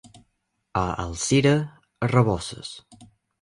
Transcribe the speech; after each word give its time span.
A 0.83 0.85
Alzira, 1.03 1.53
raboses. 2.13 2.67